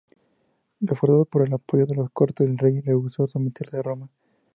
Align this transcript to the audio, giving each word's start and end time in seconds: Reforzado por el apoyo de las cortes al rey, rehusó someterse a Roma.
Reforzado 0.79 1.25
por 1.25 1.43
el 1.45 1.53
apoyo 1.53 1.85
de 1.85 1.95
las 1.95 2.09
cortes 2.09 2.47
al 2.47 2.57
rey, 2.57 2.81
rehusó 2.81 3.27
someterse 3.27 3.77
a 3.77 3.83
Roma. 3.83 4.09